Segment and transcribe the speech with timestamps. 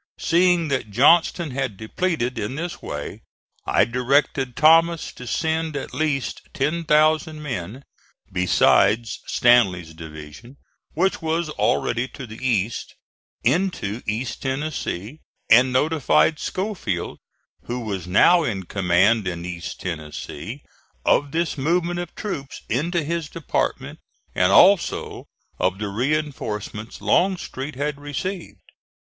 [0.17, 3.21] Seeing that Johnston had depleted in this way,
[3.67, 7.83] I directed Thomas to send at least ten thousand men,
[8.31, 10.57] besides Stanley's division
[10.95, 12.95] which was already to the east,
[13.43, 15.19] into East Tennessee,
[15.51, 17.19] and notified Schofield,
[17.65, 20.63] who was now in command in East Tennessee,
[21.05, 23.99] of this movement of troops into his department
[24.33, 25.25] and also
[25.59, 28.57] of the reinforcements Longstreet had received.